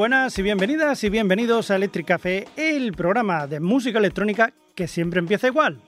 [0.00, 5.18] Buenas y bienvenidas y bienvenidos a Electric Café, el programa de música electrónica que siempre
[5.18, 5.78] empieza igual.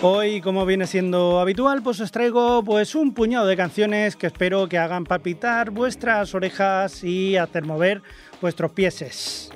[0.00, 4.66] Hoy, como viene siendo habitual, pues os traigo pues un puñado de canciones que espero
[4.66, 8.00] que hagan palpitar vuestras orejas y hacer mover
[8.40, 9.50] vuestros pieses.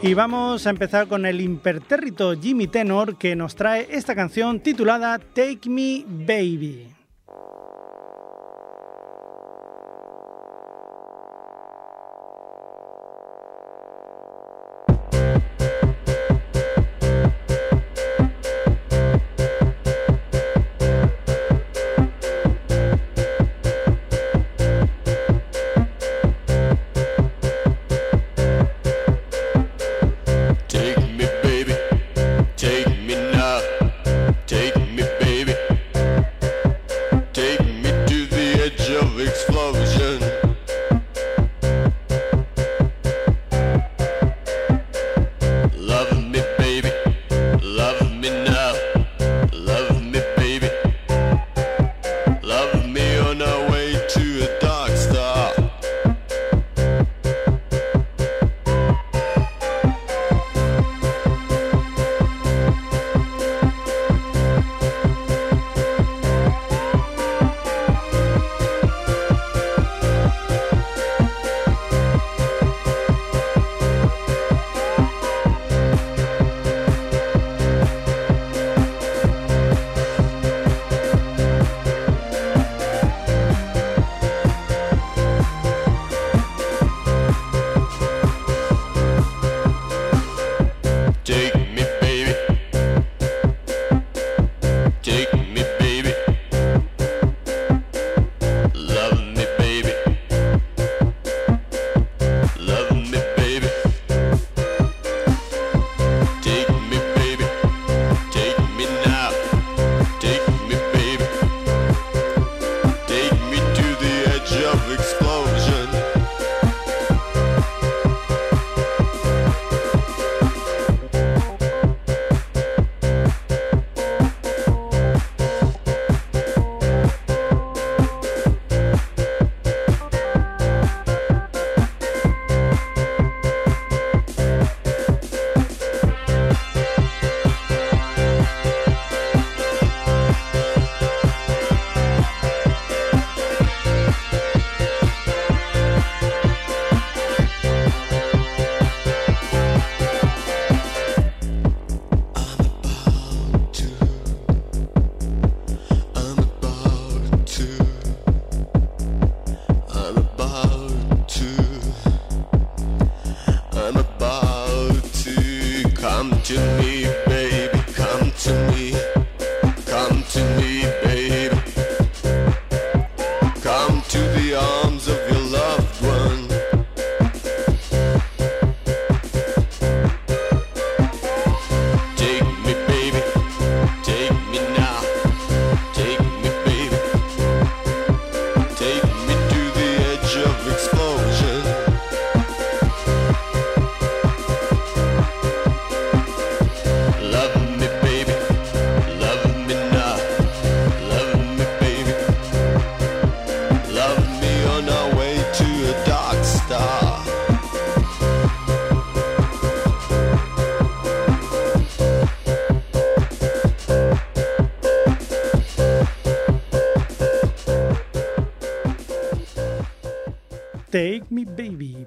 [0.00, 5.18] Y vamos a empezar con el impertérrito Jimmy Tenor que nos trae esta canción titulada
[5.18, 6.91] Take Me Baby.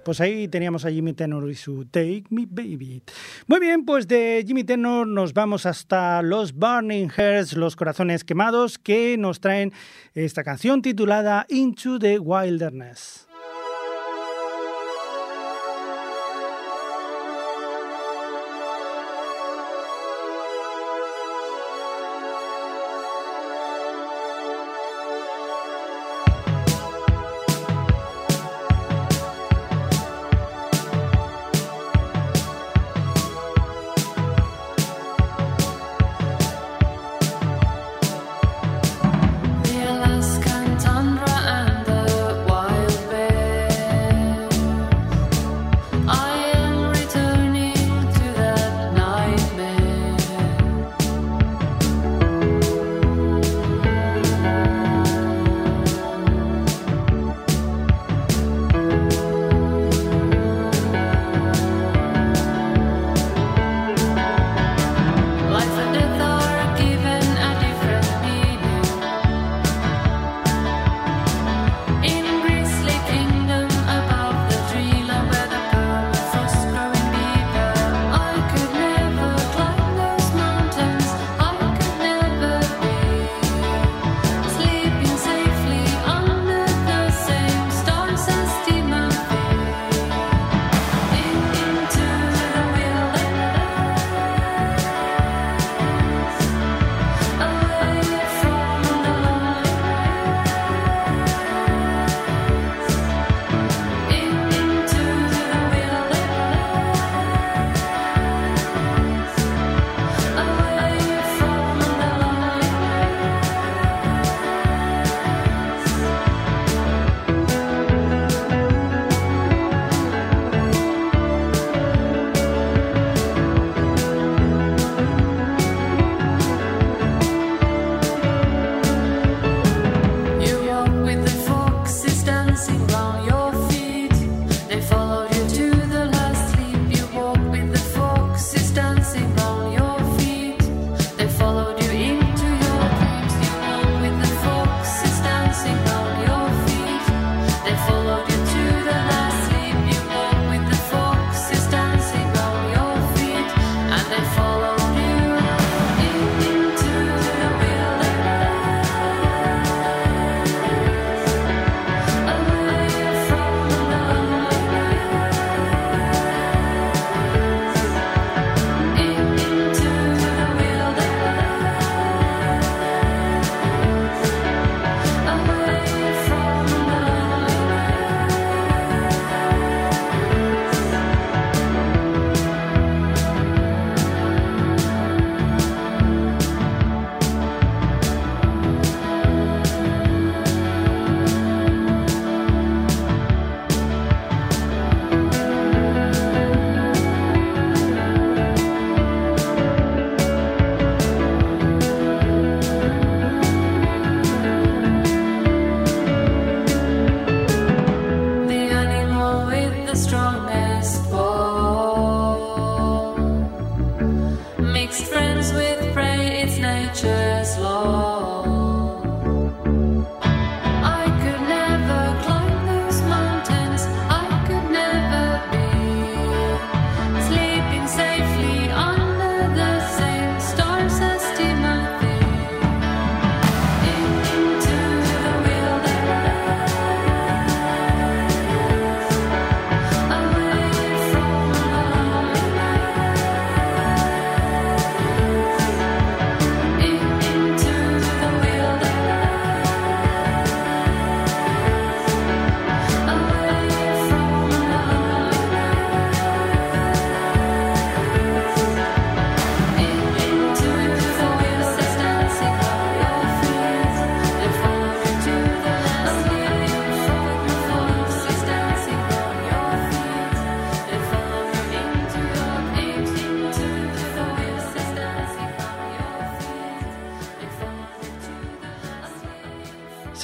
[0.05, 3.01] Pues ahí teníamos a Jimmy Tenor y su Take Me Baby.
[3.47, 8.77] Muy bien, pues de Jimmy Tenor nos vamos hasta los Burning Hearts, los corazones quemados,
[8.77, 9.73] que nos traen
[10.13, 13.24] esta canción titulada Into the Wilderness.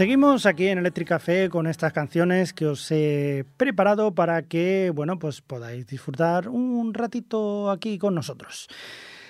[0.02, 5.20] Seguimos aquí en Electric Café con estas canciones que os he preparado para que, bueno,
[5.20, 8.68] pues podáis disfrutar un ratito aquí con nosotros.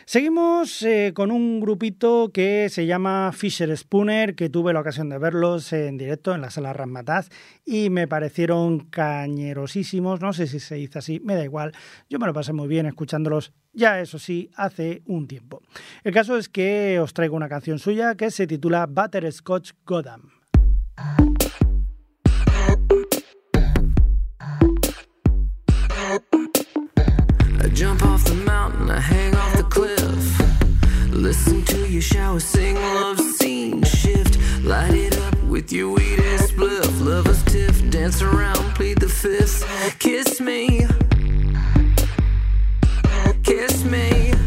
[0.05, 5.17] Seguimos eh, con un grupito que se llama Fisher Spooner, que tuve la ocasión de
[5.17, 7.27] verlos en directo en la sala Ramataz
[7.65, 10.21] y me parecieron cañerosísimos.
[10.21, 11.73] No sé si se dice así, me da igual.
[12.09, 15.61] Yo me lo pasé muy bien escuchándolos, ya eso sí, hace un tiempo.
[16.05, 19.73] El caso es que os traigo una canción suya que se titula Butterscotch
[21.01, 21.31] Gotham.
[27.73, 30.01] jump off the mountain, I hang off the cliff.
[31.11, 36.41] Listen to your shower, sing love scene, shift, light it up with your weed and
[36.41, 37.05] spliff.
[37.05, 39.65] Lovers tiff, dance around, plead the fifth.
[39.99, 40.85] Kiss me,
[43.43, 44.40] kiss me.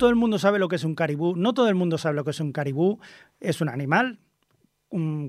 [0.00, 1.36] Todo el mundo sabe lo que es un caribú.
[1.36, 2.98] No todo el mundo sabe lo que es un caribú.
[3.38, 4.18] Es un animal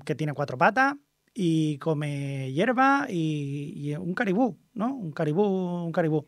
[0.05, 0.95] que tiene cuatro patas
[1.33, 4.95] y come hierba y, y un caribú, ¿no?
[4.95, 6.25] Un caribú, un caribú.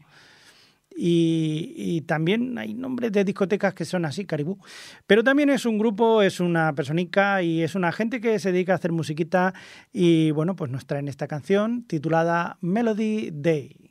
[0.96, 4.60] Y, también hay nombres de discotecas que son así, caribú.
[5.08, 8.74] Pero también es un grupo, es una personita y es una gente que se dedica
[8.74, 9.54] a hacer musiquita
[9.92, 13.83] y bueno, pues nos traen esta canción titulada Melody Day.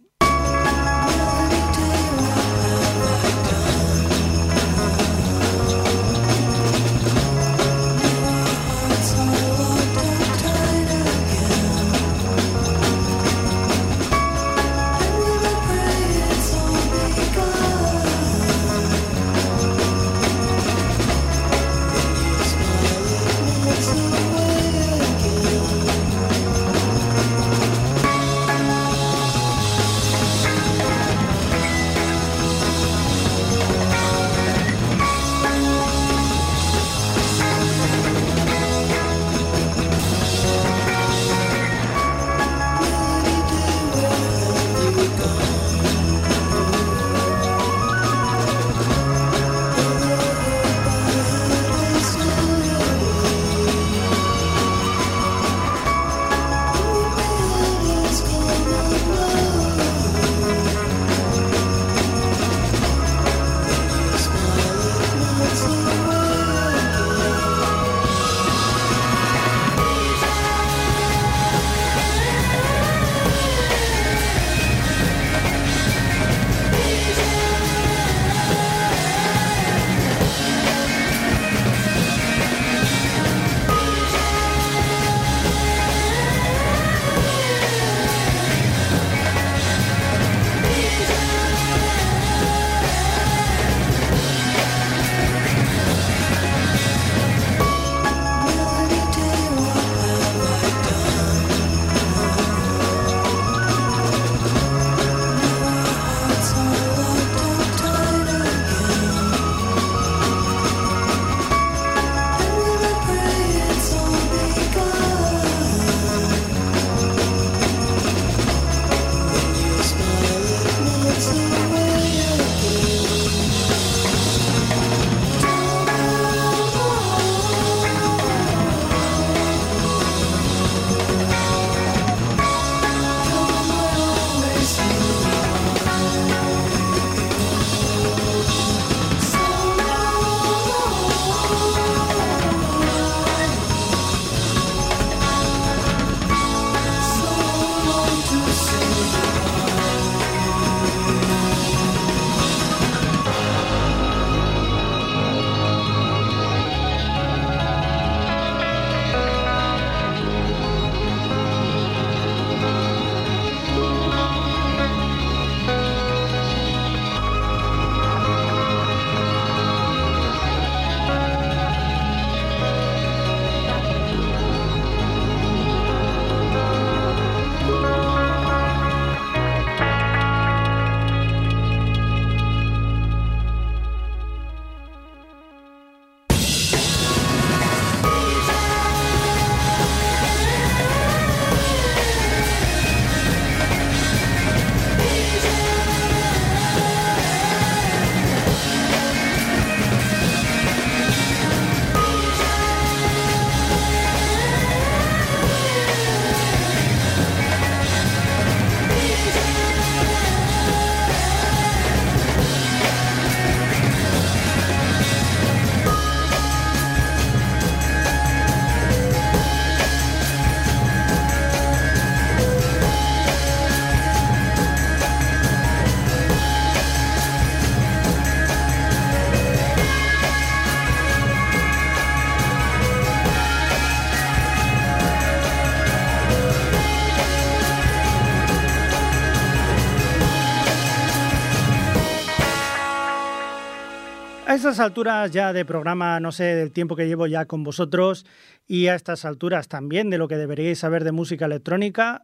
[244.62, 248.24] Estas alturas ya de programa, no sé, del tiempo que llevo ya con vosotros
[248.68, 252.22] y a estas alturas también de lo que deberíais saber de música electrónica,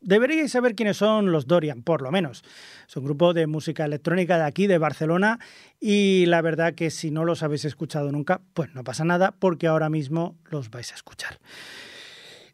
[0.00, 2.44] deberíais saber quiénes son los Dorian, por lo menos.
[2.88, 5.40] Es un grupo de música electrónica de aquí, de Barcelona,
[5.80, 9.66] y la verdad que si no los habéis escuchado nunca, pues no pasa nada, porque
[9.66, 11.40] ahora mismo los vais a escuchar.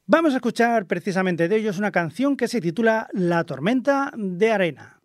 [0.06, 4.95] Vamos a escuchar precisamente de ellos una canción que se titula La tormenta de arena.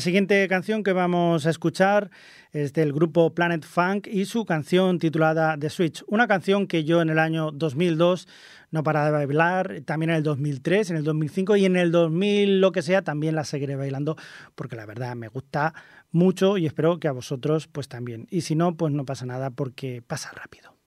[0.00, 2.10] La siguiente canción que vamos a escuchar
[2.52, 7.02] es del grupo Planet Funk y su canción titulada The Switch, una canción que yo
[7.02, 8.26] en el año 2002
[8.70, 12.62] no paraba de bailar, también en el 2003, en el 2005 y en el 2000
[12.62, 14.16] lo que sea también la seguiré bailando
[14.54, 15.74] porque la verdad me gusta
[16.10, 18.26] mucho y espero que a vosotros pues también.
[18.30, 20.79] Y si no, pues no pasa nada porque pasa rápido.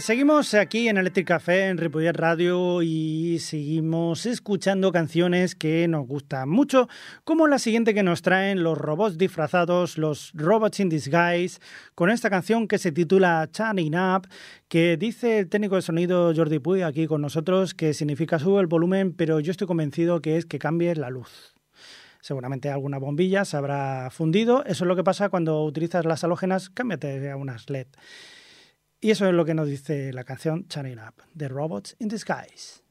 [0.00, 6.48] Seguimos aquí en Electric Café, en Ripollet Radio, y seguimos escuchando canciones que nos gustan
[6.48, 6.88] mucho,
[7.24, 11.60] como la siguiente que nos traen los robots disfrazados, los Robots in Disguise,
[11.94, 14.26] con esta canción que se titula Turning Up,
[14.68, 18.66] que dice el técnico de sonido Jordi Puy aquí con nosotros que significa sube el
[18.66, 21.54] volumen, pero yo estoy convencido que es que cambie la luz
[22.20, 24.64] seguramente alguna bombilla se habrá fundido.
[24.64, 27.88] Eso es lo que pasa cuando utilizas las halógenas, cámbiate a unas LED.
[29.04, 32.82] Y eso es lo que nos dice la canción Turning Up, The Robots in Disguise.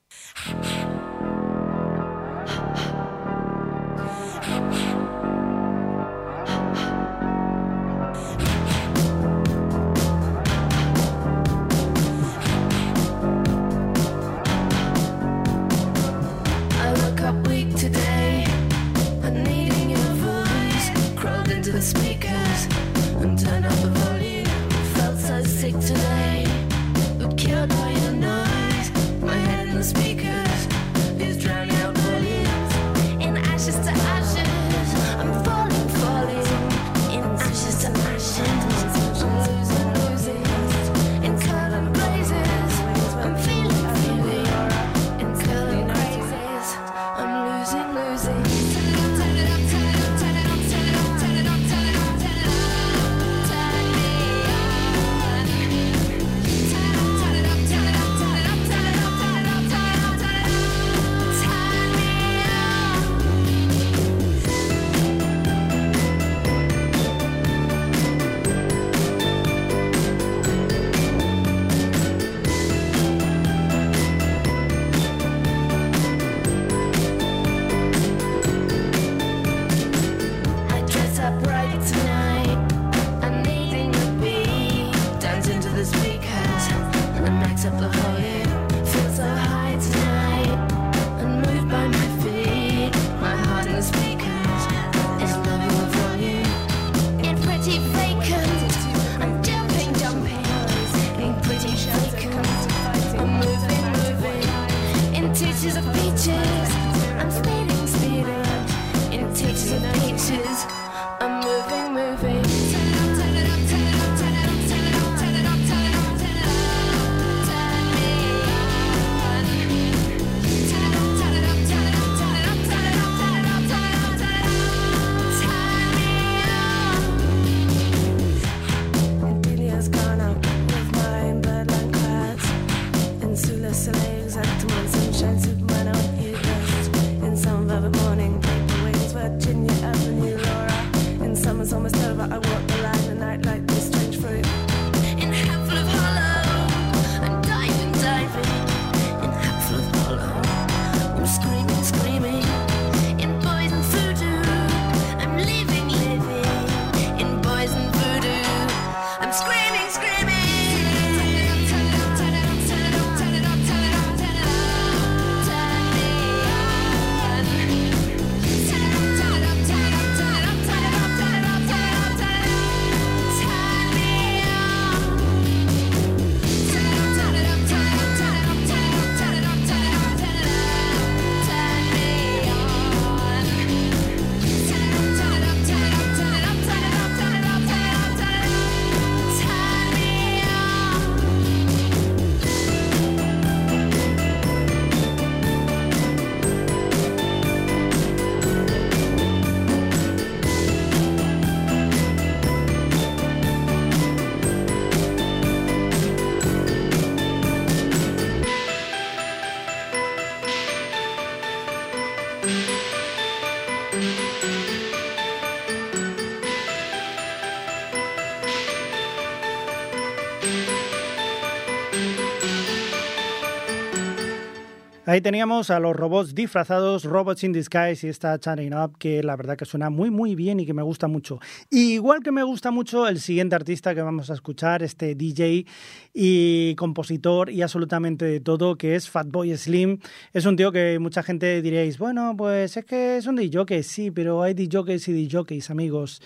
[225.14, 229.36] Ahí teníamos a los robots disfrazados, Robots in Disguise y esta Chatting Up que la
[229.36, 231.40] verdad que suena muy muy bien y que me gusta mucho.
[231.70, 235.68] igual que me gusta mucho el siguiente artista que vamos a escuchar, este DJ
[236.16, 240.00] y compositor y absolutamente de todo, que es Fatboy Slim.
[240.34, 244.10] Es un tío que mucha gente diréis, bueno, pues es que es un DJ, sí,
[244.10, 246.24] pero hay DJs y DJs, amigos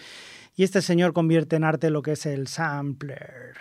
[0.57, 3.53] y este señor convierte en arte lo que es el sampler.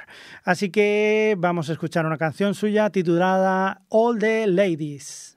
[0.43, 5.36] Así que vamos a escuchar una canción suya titulada All the Ladies.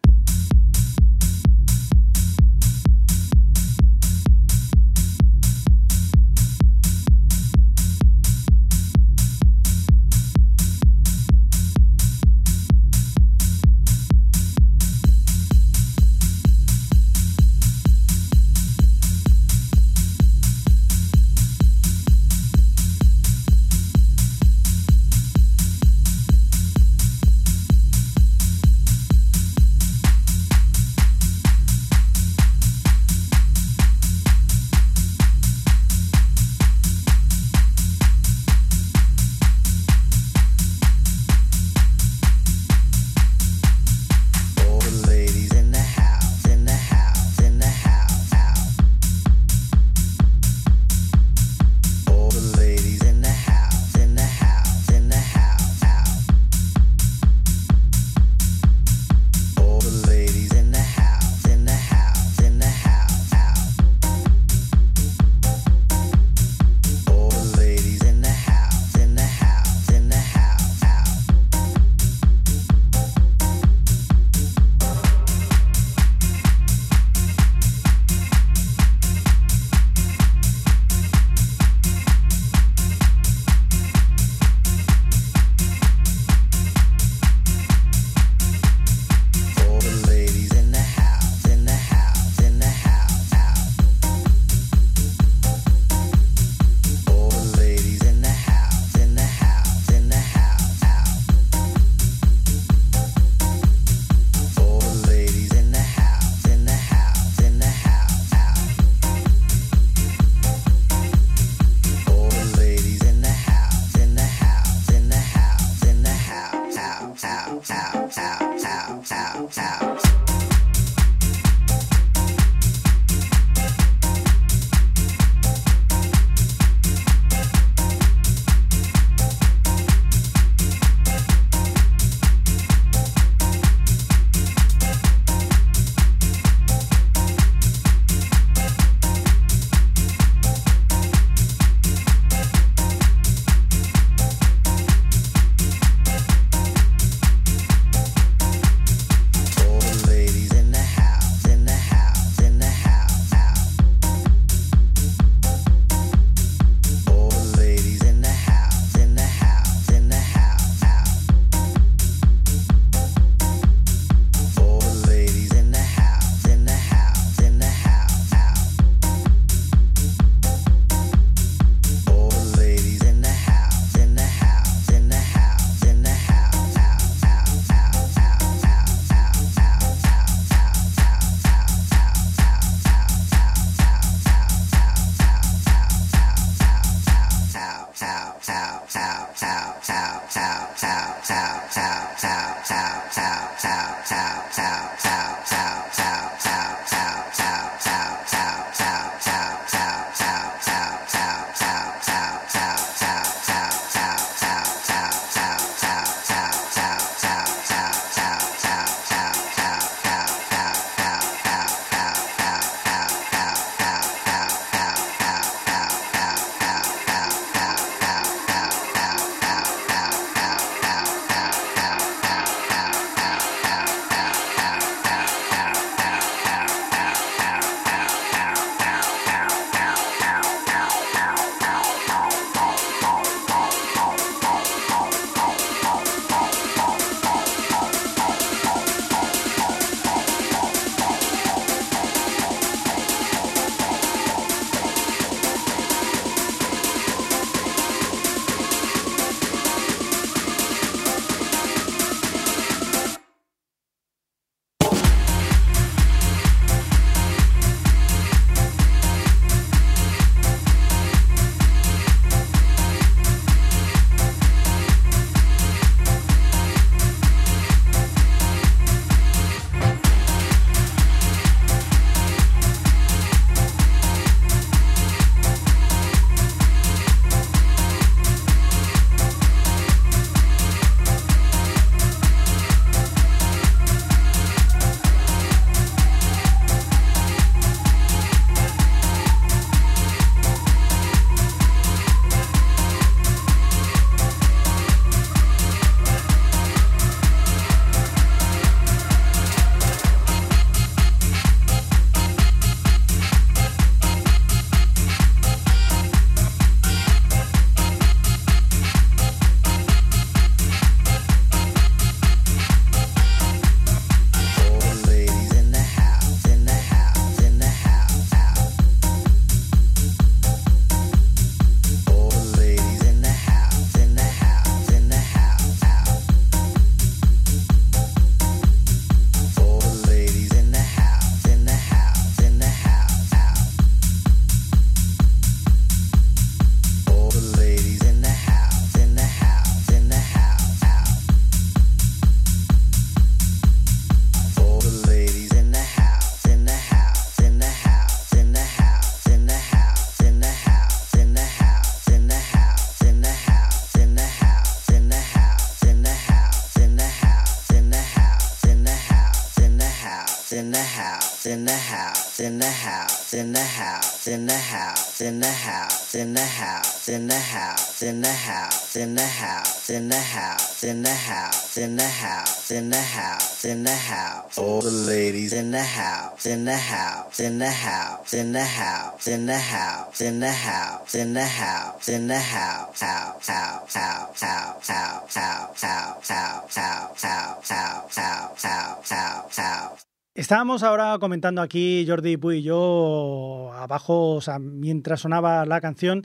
[365.20, 369.22] House, in the house, in the house, in the house, in the house, in the
[369.22, 373.92] house, in the house, in the house, in the house, in the house, in the
[373.92, 374.58] house.
[374.58, 379.28] All the ladies in the house, in the house, in the house, in the house,
[379.28, 384.42] in the house, in the house, in the house, in the house, house, house, house,
[384.42, 390.09] house, house, house, house, house, house, house, house, house, house, house, house.
[390.40, 396.24] Estábamos ahora comentando aquí, Jordi Puy y yo, abajo, o sea, mientras sonaba la canción,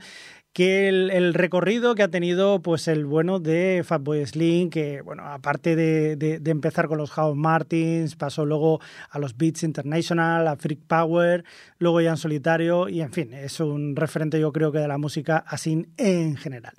[0.55, 5.74] que el, recorrido que ha tenido pues el bueno de Fatboy Slim, que bueno, aparte
[5.74, 8.80] de, empezar con los House Martins, pasó luego
[9.11, 11.44] a los Beats International, a Freak Power,
[11.78, 14.96] luego ya en solitario, y en fin, es un referente yo creo que de la
[14.96, 16.74] música así en general.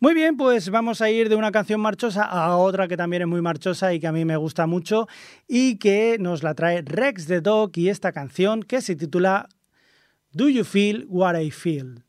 [0.00, 3.28] Muy bien, pues vamos a ir de una canción marchosa a otra que también es
[3.28, 5.08] muy marchosa y que a mí me gusta mucho,
[5.46, 9.46] y que nos la trae Rex the Dog y esta canción que se titula
[10.32, 12.02] Do You Feel What I Feel?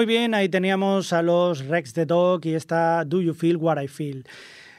[0.00, 3.82] Muy bien, ahí teníamos a los Rex the Dog y esta Do You Feel What
[3.82, 4.24] I Feel.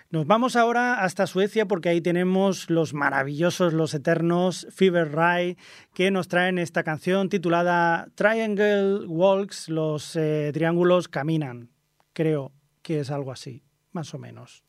[0.09, 5.57] Nos vamos ahora hasta Suecia porque ahí tenemos los maravillosos, los eternos Fever Ray
[5.93, 11.69] que nos traen esta canción titulada Triangle Walks, los eh, triángulos caminan.
[12.13, 12.51] Creo
[12.81, 13.61] que es algo así,
[13.91, 14.63] más o menos.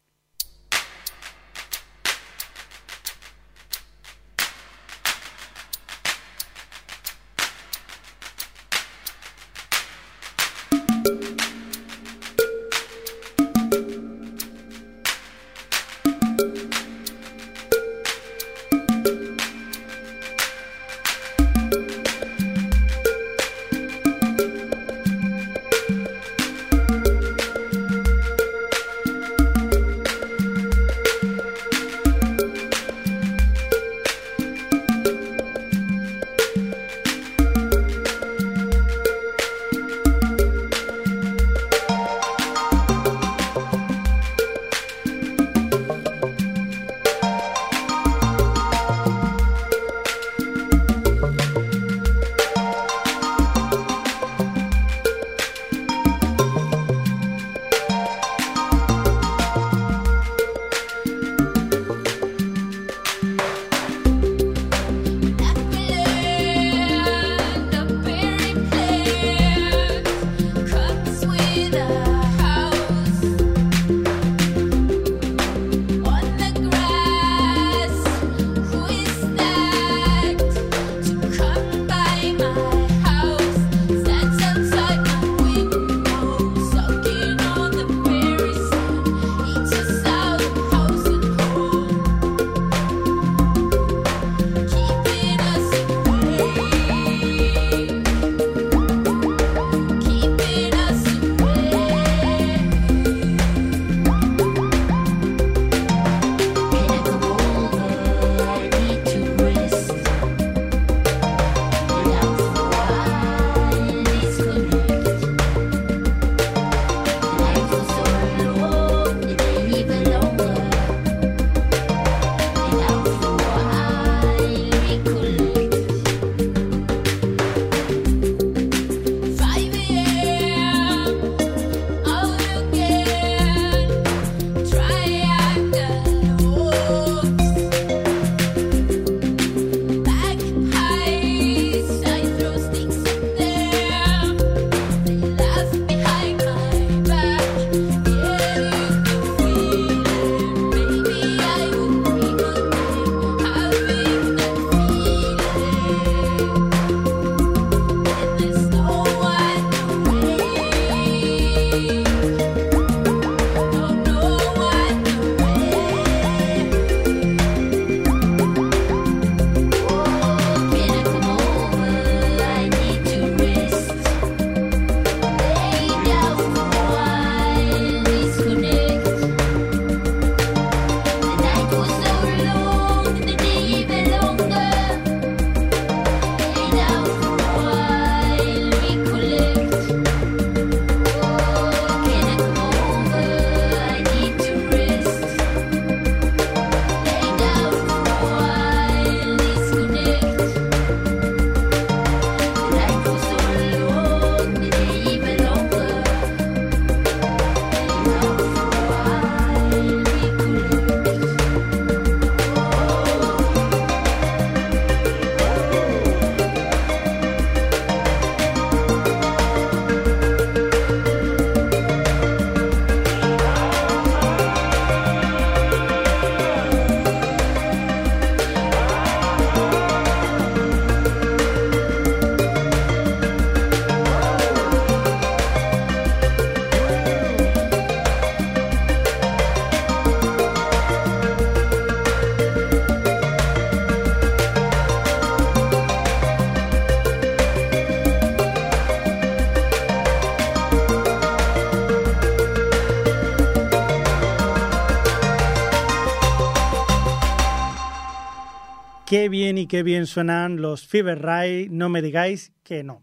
[259.13, 263.03] Qué bien y qué bien suenan los Fever Ray, no me digáis que no.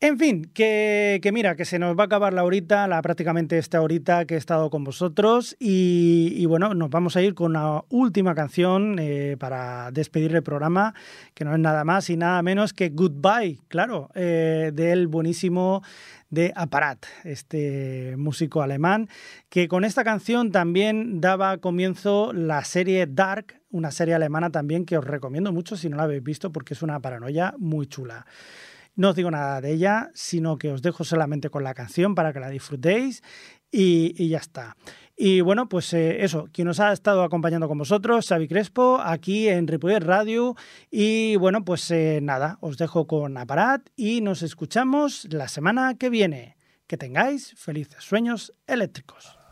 [0.00, 3.80] En fin, que, mira, que se nos va a acabar la horita, la prácticamente esta
[3.80, 8.34] horita que he estado con vosotros y, bueno, nos vamos a ir con una última
[8.34, 10.92] canción eh, para despedir el programa,
[11.34, 15.84] que no es nada más y nada menos que Goodbye, claro, eh, del buenísimo
[16.34, 19.08] de Aparat, este músico alemán,
[19.48, 24.98] que con esta canción también daba comienzo la serie Dark, una serie alemana también que
[24.98, 28.26] os recomiendo mucho si no la habéis visto porque es una paranoia muy chula.
[28.96, 32.32] No os digo nada de ella, sino que os dejo solamente con la canción para
[32.32, 33.22] que la disfrutéis
[33.70, 34.76] y, ya está.
[35.16, 39.48] Y bueno, pues eh, eso, quien nos ha estado acompañando con vosotros, Xavi Crespo, aquí
[39.48, 40.56] en Ripollet Radio.
[40.90, 46.10] Y bueno, pues eh, nada, os dejo con Aparat y nos escuchamos la semana que
[46.10, 46.56] viene.
[46.86, 49.43] Que tengáis felices sueños eléctricos.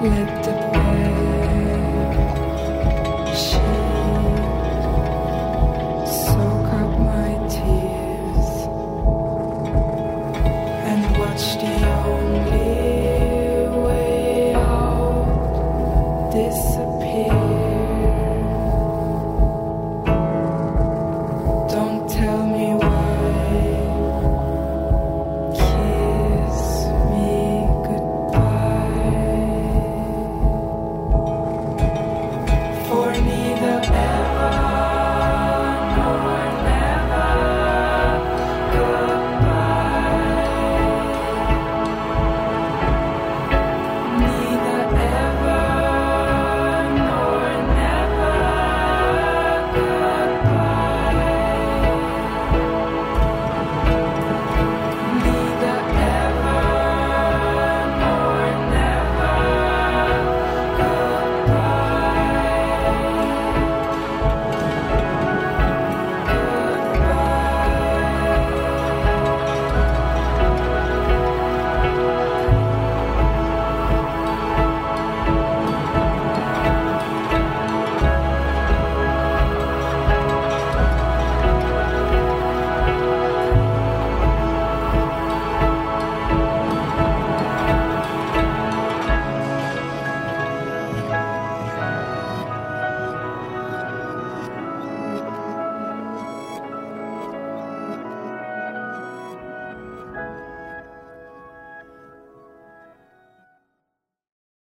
[0.00, 0.57] Let the